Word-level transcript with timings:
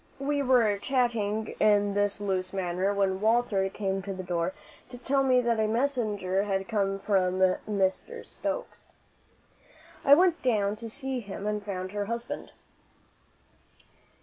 We 0.17 0.41
were 0.41 0.79
chatting 0.79 1.53
in 1.59 1.93
this 1.93 2.19
loose 2.19 2.53
manner 2.53 2.91
when 2.91 3.21
Walter 3.21 3.69
came 3.69 4.01
to 4.01 4.15
the 4.15 4.23
door 4.23 4.51
to 4.89 4.97
tell 4.97 5.21
me 5.21 5.41
that 5.41 5.59
a 5.59 5.67
messenger 5.67 6.41
had 6.45 6.67
come 6.67 6.97
from 6.97 7.33
Mrs. 7.69 8.25
Stokes. 8.25 8.95
I 10.03 10.15
went 10.15 10.41
down 10.41 10.75
to 10.77 10.89
see 10.89 11.19
him, 11.19 11.45
and 11.45 11.63
found 11.63 11.91
her 11.91 12.05
husband. 12.05 12.51